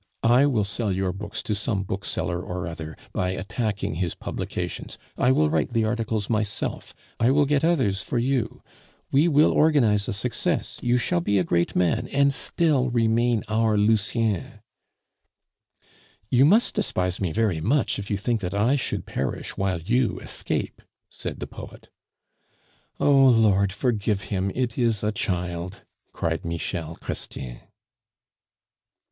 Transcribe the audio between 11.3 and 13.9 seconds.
a great man, and still remain our